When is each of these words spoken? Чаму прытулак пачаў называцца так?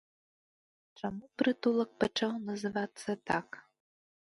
Чаму 1.01 1.29
прытулак 1.41 1.91
пачаў 2.05 2.33
называцца 2.49 3.09
так? 3.33 3.47